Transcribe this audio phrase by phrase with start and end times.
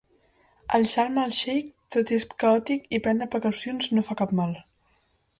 [0.77, 4.57] A Sharm al-Sheikh tot és caòtic, i prendre precaucions no fa cap mal.